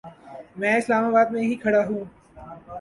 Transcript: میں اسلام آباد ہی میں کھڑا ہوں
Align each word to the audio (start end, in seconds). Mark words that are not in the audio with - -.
میں 0.59 0.73
اسلام 0.77 1.03
آباد 1.05 1.27
ہی 1.41 1.47
میں 1.47 1.55
کھڑا 1.55 1.81
ہوں 1.87 2.03